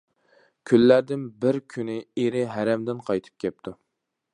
كۈنلەردىن 0.69 1.27
بىر 1.45 1.61
كۈنى 1.75 1.99
ئېرى 2.23 2.45
ھەرەمدىن 2.57 3.07
قايتىپ 3.11 3.41
كەپتۇ. 3.47 3.81